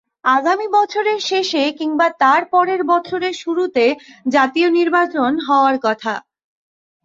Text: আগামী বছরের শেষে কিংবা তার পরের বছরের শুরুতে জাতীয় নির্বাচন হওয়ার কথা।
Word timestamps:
আগামী 0.31 0.67
বছরের 0.77 1.19
শেষে 1.21 1.63
কিংবা 1.79 2.07
তার 2.21 2.41
পরের 2.53 2.81
বছরের 2.91 3.35
শুরুতে 3.35 3.85
জাতীয় 4.27 4.67
নির্বাচন 4.71 5.31
হওয়ার 5.47 5.77
কথা। 5.83 6.13